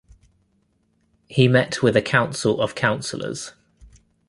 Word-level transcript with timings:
He 1.27 1.47
met 1.47 1.83
with 1.83 1.95
a 1.95 2.01
council 2.01 2.59
of 2.59 2.73
councilors. 2.73 3.53